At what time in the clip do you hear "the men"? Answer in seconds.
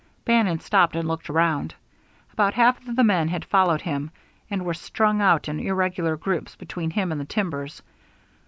2.95-3.27